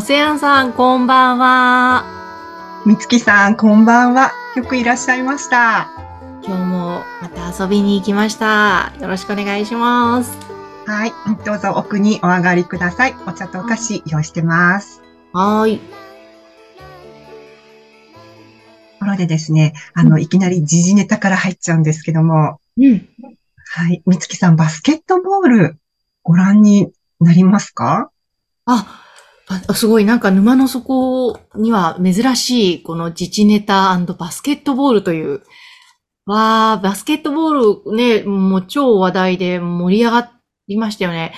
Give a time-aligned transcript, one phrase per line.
[0.00, 2.06] オセアンさん、こんばんは。
[2.86, 4.32] みつきさん、こんばんは。
[4.56, 5.90] よくいらっしゃいました。
[6.42, 8.94] 今日もまた遊びに行きました。
[8.98, 10.38] よろしくお願いします。
[10.86, 11.12] はい。
[11.44, 13.14] どうぞ奥にお上がりください。
[13.26, 15.02] お茶とお菓子用意してます。
[15.34, 15.76] はい。
[15.76, 15.82] と
[19.00, 22.58] ころでですね、あの、いきなり時事ネタから入っちゃうんですけども。
[22.78, 23.06] うん。
[23.74, 24.02] はい。
[24.06, 25.78] みつきさん、バスケットボール
[26.22, 28.10] ご覧になりますか？
[28.64, 28.99] あ、
[29.68, 35.42] あすごい、なんか沼の底には珍しい、この自治ネタバスケットボールという。
[36.24, 40.32] わー、バスケットボールね、もう超話題で盛り上が
[40.68, 41.34] りましたよね。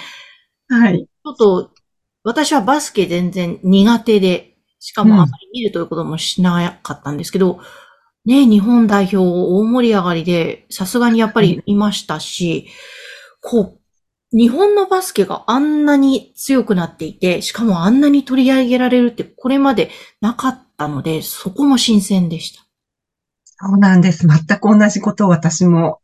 [0.69, 0.99] はい。
[0.99, 1.71] ちょっと、
[2.23, 7.61] 私はバスケ全然苦手で、しかもあまり見るということもしなかったんですけど、
[8.27, 12.69] うん、ね、日本代表大盛り上がりで、さすがにやっぱりいましたし、
[13.41, 13.82] こう、
[14.33, 22.65] 日本のバスケがあんなに強くなっていて、しかもあんなに取り上げられるってこれまでなかったので、そこも新鮮でした。
[23.45, 24.27] そうなんです。
[24.27, 26.01] 全く同じことを私も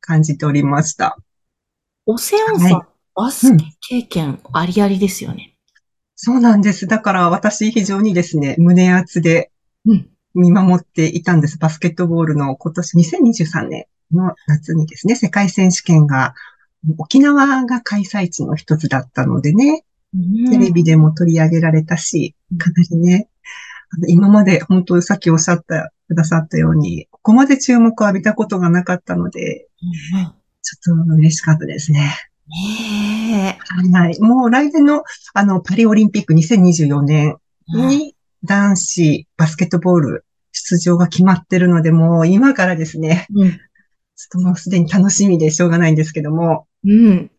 [0.00, 1.18] 感じておりました。
[2.06, 5.74] オセアンさん、はい、バスケ経験ありありですよね、うん、
[6.14, 6.86] そうなんです。
[6.86, 9.50] だから私非常にですね、胸厚で
[10.34, 11.58] 見守っていたんです。
[11.58, 16.34] バスケットボールの今年2023年の夏にですね、世界選手権が
[16.98, 19.84] 沖縄が開催地の一つだったのでね、
[20.50, 23.28] テレビでも取り上げられたし、かなりね、
[24.06, 29.66] 今まで本当にさっきおっしゃったくださったように、ここまで注目を浴びたことがなかったので、
[30.62, 32.14] ちょっと嬉しかったですね。
[32.48, 33.58] ね
[33.92, 34.20] はい。
[34.20, 35.04] もう来年の、
[35.34, 37.36] あの、パリオリンピック2024年
[37.68, 38.14] に
[38.44, 43.60] 男子バスケットボール出場が決まってるので、もう今からですね、うん、
[44.18, 47.30] ちょっともうすでに楽しみでしょうがないんですけども、うん。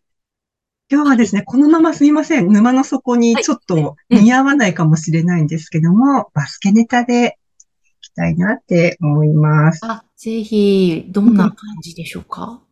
[0.90, 2.50] 今日はですね、このまますいません。
[2.50, 7.36] 沼の底にちょっと似合わないかもしれないんですけども、はい、バスケネタで
[7.84, 9.80] いきたいなって思います。
[9.84, 12.62] あ、ぜひ、どんな感じでしょうか？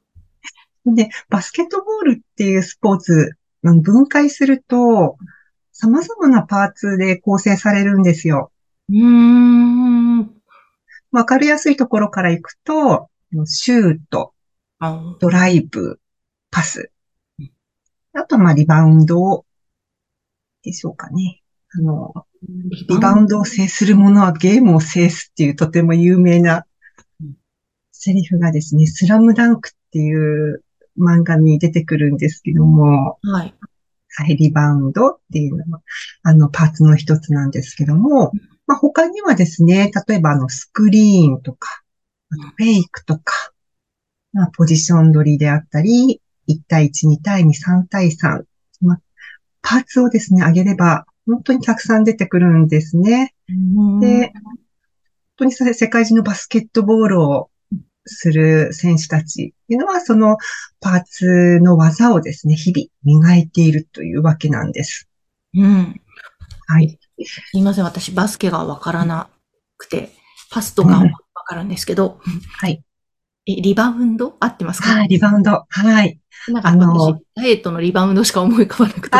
[0.86, 5.18] で、バスケットボールっていうスポーツ、分解すると、
[5.72, 8.52] 様々なパーツで構成されるんですよ。
[8.88, 10.30] うーん。
[11.12, 13.10] わかりやすいところからいくと、
[13.44, 14.32] シュート、
[15.20, 16.00] ドライブ、
[16.50, 16.90] パス。
[18.14, 19.44] あと、まあ、リバウンド
[20.62, 21.42] でしょうかね。
[21.70, 23.40] あの、リバウンド。
[23.40, 26.66] を制する者はゲームを制すっていうとても有名な
[27.92, 30.62] セリフがですね、スラムダンクっていう
[30.98, 33.54] 漫画に出てくるんですけども、はい。
[34.16, 35.82] はい、リバウンドっていうのは、
[36.22, 38.32] あの、パーツの一つなんですけども、
[38.66, 41.82] まあ、他にはですね、例えばあの、スクリーンとか、
[42.30, 43.52] フェイクとか、
[44.32, 48.44] まあ、ポジション取りであったり、1対1、2対2、3対3。
[48.80, 49.00] まあ、
[49.62, 53.34] パーツをですね、上げれば、本当にたくさん出てくるんですね。
[54.00, 54.58] で、本
[55.36, 57.50] 当に世界中のバスケットボールを
[58.06, 60.36] する選手たちっていうのは、その
[60.80, 65.08] パーツの技をですね、日々磨いているというわけなんです。
[65.54, 66.00] うん。
[66.66, 66.98] はい。
[67.24, 69.28] すいません、私バスケがわからな
[69.76, 70.10] くて、
[70.50, 71.10] パスとかわ
[71.48, 72.82] かるんですけど、うん、はい。
[73.46, 74.36] え、リバウンド？
[74.38, 74.90] 合ってますか？
[74.90, 75.64] はい、リバウンド。
[75.68, 76.20] はい。
[76.48, 79.16] なんかあの、ダイエットのリバウンドしか思い浮かばなくて。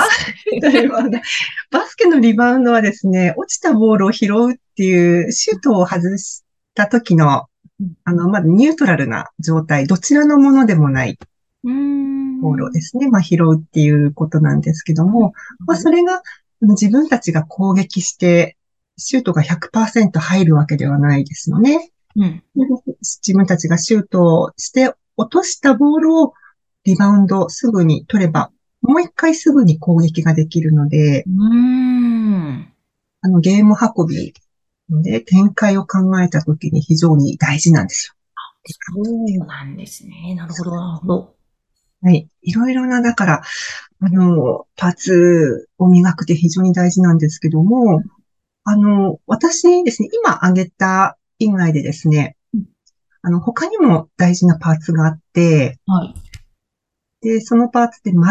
[1.71, 6.45] バスケのリバウンドはですね、落ちたボールを拾うっていう、シュートを外し
[6.75, 7.47] た時の、
[8.05, 11.19] あの、まだニュートラルな状態、どちらのものでもない
[11.65, 15.33] ボールをですね、まあ拾うっていうことなんですけども、
[15.67, 16.23] まあそれが
[16.61, 18.57] 自分たちが攻撃して、
[18.97, 21.91] シュートが100%入るわけではないですよね。
[22.19, 22.43] うん、
[23.01, 26.35] 自分たちがシュートをして落としたボールを
[26.85, 28.51] リバウンドすぐに取れば、
[28.83, 32.73] もう一回すぐに攻撃ができるので、うん
[33.21, 34.33] あのゲーム運び
[35.03, 38.15] で展開を考えたときに非常に大事なんですよ。
[38.95, 40.35] そうなんですね。
[40.35, 41.35] なるほど、なるほど。
[42.03, 42.29] はい。
[42.43, 43.43] いろいろな、だから、
[44.01, 48.03] あの、パーツを磨くって非常に大事なんですけども、
[48.65, 52.37] あの、私ですね、今挙げた以外でですね、
[53.23, 56.15] あの、他にも大事なパーツがあって、はい。
[57.21, 58.23] で、そのパーツって全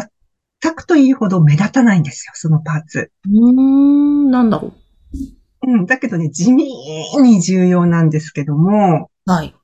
[0.62, 3.12] 全くといいほど目立たないんですよ、そのパーツ。
[3.26, 4.74] うーん、なんだろ
[5.64, 6.66] うん、だけどね、地味
[7.22, 9.32] に重要なんですけども、う。
[9.32, 9.56] はい。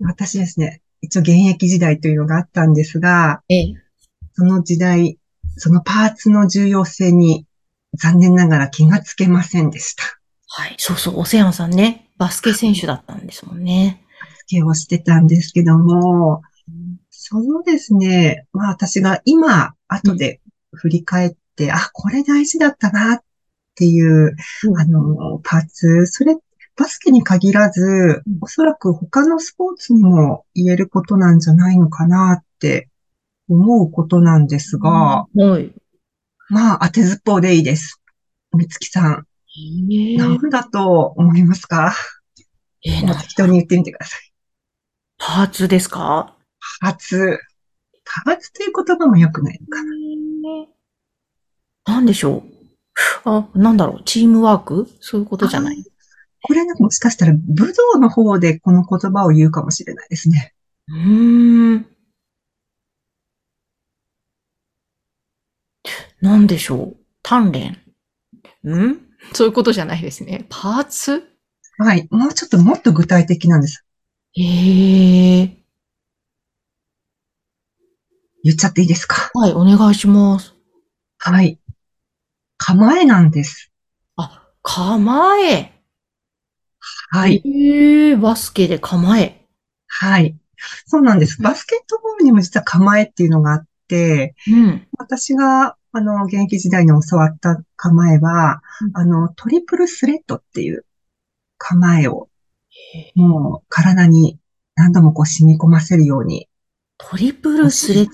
[0.00, 3.74] 私ですね、一応現役時代というのがあったんですが、ええ。
[4.34, 5.18] その時代、
[5.56, 7.46] そのパーツの重要性に
[7.94, 10.04] 残念ながら気がつけませんでした。
[10.46, 10.74] はい。
[10.78, 14.02] そうそう、オセアンさんね、バスケ選手だったんですもんね。
[14.38, 16.42] スケをしてたんですけども、
[17.10, 20.40] そのですね、まあ私が今、後で
[20.72, 23.22] 振り返って、あ、これ大事だったなっ
[23.74, 24.34] ていう、
[24.64, 24.78] うん。
[24.78, 26.36] あの、パーツ、それ、
[26.76, 32.88] バスケに限らずうん、おそらく他のスポーツにも言えることなんじゃないのかなって
[33.48, 35.72] 思うことなんですが、はい。
[36.48, 38.00] まあ当てずっぽうでいいです。
[38.56, 39.26] みつきさん、
[39.90, 41.94] ええ何だと思いますか？
[42.84, 44.20] ええなもう適当に言ってみてください。
[45.18, 46.36] パーツですか？
[46.80, 47.38] パーツ。
[48.24, 49.92] パーツという言葉も良くないのかな。
[51.94, 52.44] なんでしょ
[53.24, 53.24] う？
[53.24, 54.04] あ、なんだろう？
[54.04, 54.88] チームワーク？
[55.00, 55.84] そういうことじゃない？
[56.42, 60.54] これなんかもしかしたら武道の方でこの言葉を言うかもしれないですね。
[60.88, 61.86] うーん。
[66.20, 66.96] なんでしょう？
[67.22, 67.76] 鍛錬？
[68.64, 69.07] ん？
[69.32, 70.46] そういうことじゃないですね。
[70.48, 71.24] パーツ？
[71.78, 72.08] はい。
[72.10, 73.84] もうちょっともっと具体的なんです。
[74.36, 75.58] ええ
[78.44, 79.30] 言っちゃっていいですか？
[79.34, 80.54] はい、お願いします。
[81.18, 81.58] はい。
[82.56, 83.70] 構えなんです。
[84.16, 85.72] あ、構え。
[87.10, 87.42] はい。
[87.44, 89.46] ええバスケで構え。
[89.86, 90.36] はい。
[90.86, 91.40] そうなんです。
[91.40, 94.86] バスケットボールにも実は構えっていうのがあって、うん。
[94.98, 100.84] 私が、あの、現役時代に教わった構えはう、んあの、トリプルスレッドっていう
[101.56, 102.28] 構えを、
[103.14, 104.38] もう体に
[104.74, 106.48] 何度もこう染み込ませるように
[106.98, 108.12] トリプルスレッド。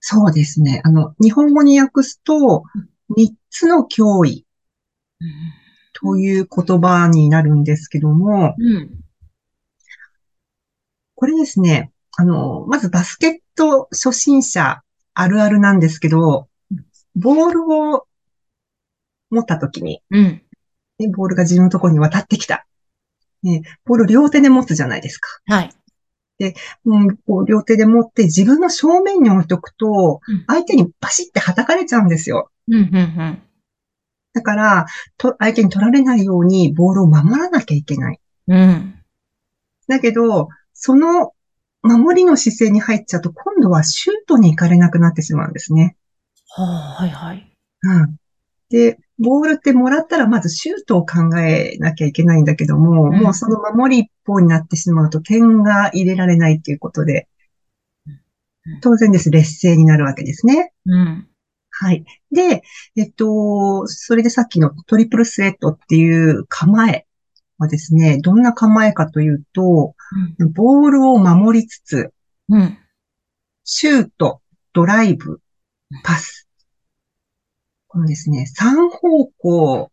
[0.00, 0.80] そうですね。
[0.84, 2.64] あの、日本語に訳すと、
[3.08, 4.46] 三つの脅威
[5.92, 8.90] という言葉になるんですけども、うん。
[11.14, 14.82] これですね、あの、まずバスケット初心者
[15.14, 16.48] あるあるなんですけど、
[17.16, 18.06] ボールを
[19.30, 20.42] 持った時に、うん。
[20.98, 22.66] ねボールが自分のところに渡ってきた。
[23.42, 25.28] ね、ボールを両手で持つじゃないですか。
[25.46, 25.70] はい。
[26.84, 32.50] うん、こう両手で持って自分の正面に置いとくとうん、相手にバシッて叩かれちゃうんですよ。
[32.68, 33.42] うん、うん、うん。
[34.34, 34.86] だから、
[35.16, 38.20] と、相手に取られないようにボールを守らなきゃいけない。
[38.48, 38.94] うん。
[39.88, 41.32] だけど、その
[41.82, 45.96] 守りの姿勢に入っちゃうと、今度はシュートに行かれなくなってしまうんですね。
[46.62, 47.52] はあ、はい、はい。
[47.82, 48.16] うん。
[48.70, 57.28] で、ボールってもらったらまずシュートを考えなきゃいけないんだけども、うんもうその守り一方になってしまうと点が入れられないっていうことで
[58.66, 59.30] うん、当然です。
[59.30, 60.72] 劣勢になるわけですね。
[60.86, 61.28] うん。
[61.70, 62.04] はい。
[62.32, 62.62] で、
[62.96, 67.06] えっと、それでさっきのトリプルスレッドっていう構え
[67.58, 69.94] はですね、どんな構えかというと、
[70.54, 72.12] ボールを守りつつ、
[72.48, 72.78] うん。
[73.64, 74.40] シュート、
[74.72, 75.40] ドライブ、
[76.02, 76.45] パス。
[77.96, 79.90] このですね、三方向、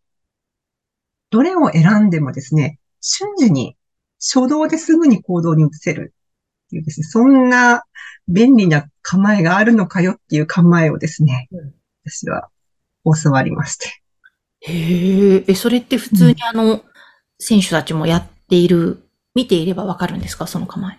[1.30, 3.78] どれを選んでもですね、瞬時に、
[4.20, 6.12] 初動ですぐに行動に移せる
[6.66, 7.84] っていうですね、そんな
[8.28, 11.74] 便利な構えがあるのかよっていう構えをですねうん、
[12.04, 12.50] 私は
[13.04, 13.88] 教わりまして。
[14.60, 16.84] へえ、え、それって普通にあの、
[17.38, 19.02] 選手たちもやっている、
[19.34, 20.46] 見ていればわかるんですか？
[20.46, 20.98] その構え。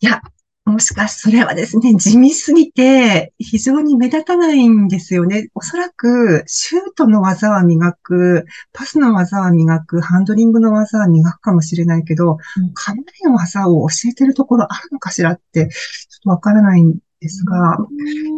[0.00, 0.22] いや、
[0.70, 5.48] もしかしそれはですね、地味すぎて非常に目立たないんですよね。
[5.54, 17.78] おそらくシュートの技は磨く、パスの技は磨く、ハンドリングの技は磨くかもしれないけどうん、構えの技を教えてるところあるのかしらって、ちょっとわからないんですが、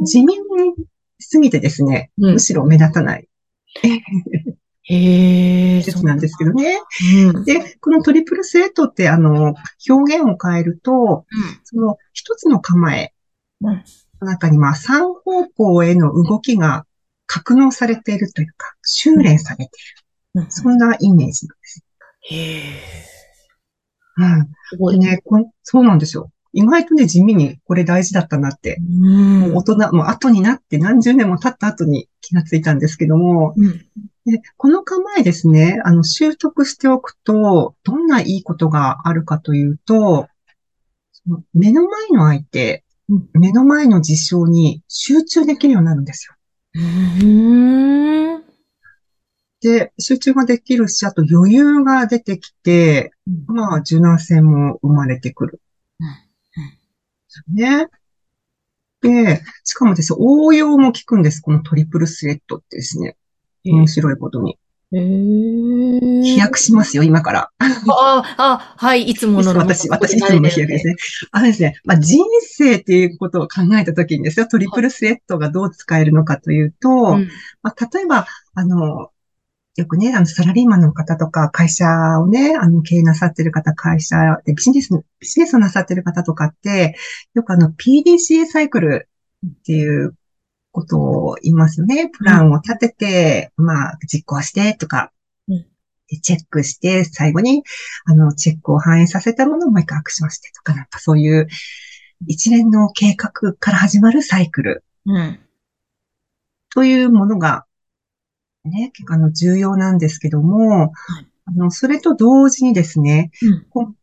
[0.05, 0.35] 地味
[1.19, 2.33] すぎてですね、うん。
[2.35, 3.29] むしろ目立たない
[4.85, 6.81] へえ、施設なんですけどね。
[7.25, 7.37] うん。
[7.37, 7.45] うん。
[7.45, 9.55] で、このトリプルスレッドってあの、
[9.89, 11.25] 表現を変えると、
[11.65, 13.13] その一つの構え、
[13.61, 13.85] うん。
[14.21, 16.87] 中にまあ三方向への動きが
[17.27, 19.67] 格納されているというか、修練されてい
[20.35, 20.51] うんる。
[20.51, 21.85] そんなイメージなんです。
[22.31, 22.63] へえ、
[24.19, 24.49] うん。
[24.71, 25.01] すごい。
[25.01, 26.31] でね、こんそうなんですよ。
[26.53, 29.57] 意外とね、地味にこれ大事だったなって、うん。
[29.57, 33.87] 大人、もう後になって何十年も経った後に気がついたんですけども、うん。
[34.25, 40.29] でこの構えですね、あの、習得しておくと、どんないいことがあるかというと、
[41.13, 46.35] その目の前の相手、うん目の前の事象に集中できるようになるんですよ。
[46.75, 46.79] う
[48.39, 48.45] ん。
[49.61, 53.13] で、集中ができるし、あと余裕が出てきて、
[53.47, 55.61] まあ、柔軟性も生まれてくる。
[57.55, 57.89] ね。
[59.01, 61.41] で、しかもですね、応用も効くんです。
[61.41, 63.17] このトリプルスレッドってですね。
[63.65, 64.59] 面白いことに。
[64.93, 67.51] へー飛躍しますよ、今から。
[67.59, 70.97] ああ、はい、いつもの私、私、いつもの飛躍ですね。
[71.31, 77.29] あのですね、まあ、人生っていうことを考えたときにですよ、トリプルスレッドがどう使えるのかというと、うん
[77.63, 79.11] まあ、例えば、あの、
[79.77, 81.87] よくね、あの、サラリーマンの方とか、会社
[82.21, 86.95] をね、あの、経営なさってる方、会社でビジネス、ビジネスをなさってる方とかって、
[87.33, 89.09] よくあの、PDCA サイクル
[89.47, 90.15] っていう
[90.73, 92.09] ことを言いますよね。
[92.09, 95.13] プランを立てて、まあ、実行してとか
[96.21, 97.63] チェックして、最後に、
[98.05, 101.49] あの、チェックを反映させたものをもう一回アクションしてとか、なんかそういう、
[102.27, 105.41] 一連の計画から始まるサイクルうん。
[106.71, 107.65] というものが、
[108.65, 113.33] ね、結構あの重要なんですけども、はいあの、それと同時にですね、
[113.75, 113.97] うん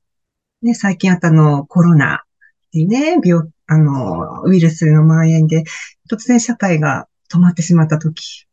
[0.62, 5.64] ね、最近あったあのコロナっていうね、病、あの、ウイルスの蔓延で、
[6.12, 8.48] 突然社会が止まってしまったとき、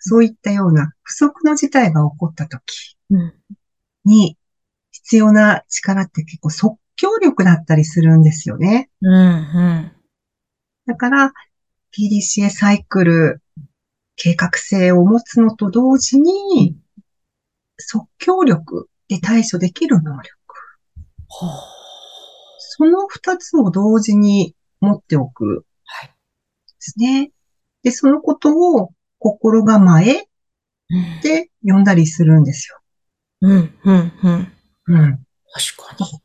[0.00, 3.34] そういったような不測の事態が起こったときうん。
[4.04, 4.36] に、
[4.90, 8.90] 必要な力って結構即興力だったりするんですよね。
[9.00, 9.12] うん。
[9.12, 9.92] うん。
[10.86, 11.32] だから、
[11.96, 13.40] PDCA サイクル、
[14.16, 16.76] 計画性を持つのと同時に、
[17.76, 20.28] 即興力で対処できる能力。
[21.28, 21.77] は
[22.78, 25.66] その二つを同時に持っておく。
[25.84, 26.14] はいで
[26.78, 27.32] すね。
[27.82, 30.28] で、そのことを心構え
[30.90, 31.20] うん。
[31.22, 32.78] で呼んだりするんですよ。
[33.42, 33.78] うん。
[33.84, 34.12] うん。
[34.22, 34.52] うん。
[34.86, 35.26] うん。
[35.52, 36.20] 確かに。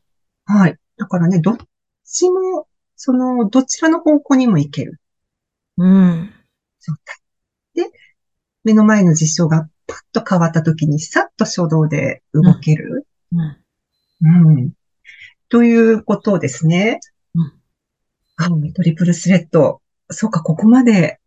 [0.46, 0.78] はい。
[0.96, 1.56] だからね、どっ
[2.04, 5.00] ちも、その、どちらの方向にも行ける
[5.76, 6.32] うん。
[6.80, 7.16] 状態。
[7.74, 7.90] で、
[8.62, 13.06] 目の前の事象がパッと変わった時に、さっと初動で動ける。
[13.32, 14.56] うん。
[14.56, 14.72] うん。
[15.54, 16.98] ということをですね。
[17.36, 17.52] うん
[18.36, 19.80] あトリプルスレッド。
[20.10, 21.20] そうか、ここまで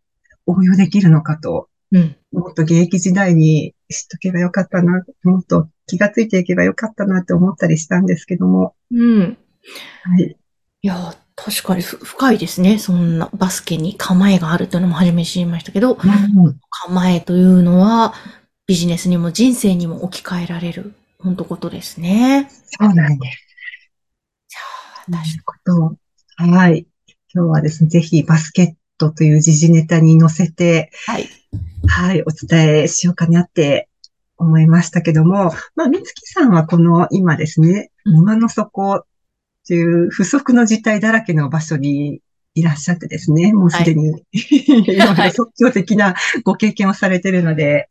[0.44, 1.70] 応用できるのかと。
[1.90, 2.14] うん。
[2.32, 5.02] もっと現役時代に知っとけばよかったな。
[5.22, 8.74] もっと気がついていけばよかったなって思ったりしたんですけども。
[8.90, 9.38] うん。
[10.02, 10.36] はい。
[10.82, 12.78] いや、確かにふ深いですね。
[12.78, 18.12] そんなバスケに構えがあるというのも初め知りましたけど、うん構えというのは
[18.66, 22.50] ビジネスにも人生にも置き換えられる、本当ことですね。
[22.66, 23.47] そうなんです。
[25.08, 25.96] いやーということを
[26.36, 26.86] はい。
[27.34, 31.28] 今日はですね、ぜひバスケットという時事ネタに乗せて、はい。
[31.86, 33.88] はい、お伝えしようかなって
[34.36, 39.04] 思いましたけども、まあ、みつきさんはこの今ですね、うん沼の底っ
[39.66, 42.22] ていう不測の事態だらけの場所に
[42.54, 47.90] いらっしゃってですね、もうすでに、 いろんな即興的なご経験をされているので、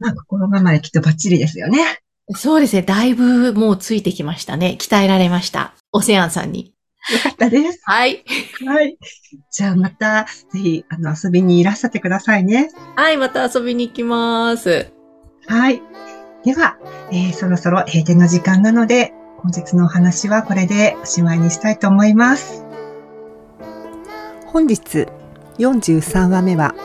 [0.00, 2.00] まあ、心構えきっとバッチリですよね。
[2.34, 2.82] そうですね。
[2.82, 4.76] だいぶもうついてきましたね。
[4.80, 5.74] 鍛えられました。
[5.94, 6.74] オセアンさんに。
[7.12, 7.80] よかったです。
[7.84, 8.24] はい。
[8.66, 8.98] はい。
[9.50, 12.70] じゃあまた、ぜひ、あの、遊びにいらっしゃってくださいね。
[12.96, 14.92] はい、また遊びに行きます。
[15.46, 15.82] はい。
[16.44, 16.78] では、
[17.10, 22.64] えーそろそろ閉店の時間なので、本日のお話はこれでおしまいにしたいと思います。
[24.54, 25.08] 本日
[25.58, 26.76] 43話目は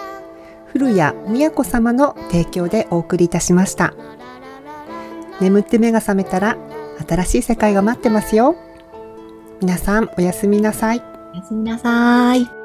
[0.66, 3.94] 古谷宮子様の提供でお送りいたしました
[5.40, 6.58] 眠って目が覚めたら
[7.08, 8.56] 新しい世界が待ってますよ
[9.62, 12.59] 皆さんおやすみなさいおやすみなさい。